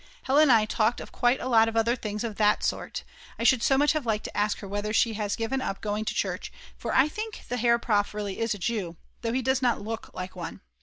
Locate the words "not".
9.61-9.79